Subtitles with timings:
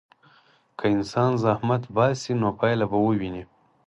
[0.77, 3.43] که انسان زحمت وباسي، نو پایله به وویني.